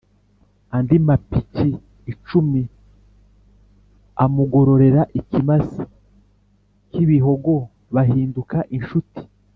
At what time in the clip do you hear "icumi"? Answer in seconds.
2.11-2.61